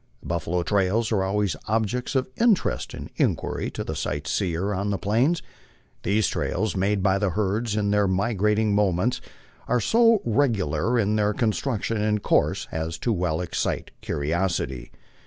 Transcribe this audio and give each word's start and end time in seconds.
The 0.21 0.25
buffalo 0.29 0.63
trails 0.63 1.11
are 1.11 1.21
always 1.21 1.55
objects 1.67 2.15
of 2.15 2.27
interest 2.35 2.95
and 2.95 3.11
inquiry 3.17 3.69
to 3.69 3.83
the 3.83 3.95
sight 3.95 4.25
seer 4.27 4.73
on 4.73 4.89
the 4.89 4.97
Plains. 4.97 5.43
These 6.01 6.27
trails 6.27 6.75
made 6.75 7.03
by 7.03 7.19
the 7.19 7.29
herds 7.29 7.75
in 7.75 7.91
their 7.91 8.07
migrating 8.07 8.73
movements 8.73 9.21
are 9.67 9.79
so 9.79 10.23
regular 10.25 10.97
in 10.97 11.17
their 11.17 11.35
construction 11.35 11.97
and 12.01 12.23
course 12.23 12.67
as 12.71 12.97
to 12.97 13.13
well 13.13 13.41
excite 13.41 13.91
curiosity. 14.01 14.91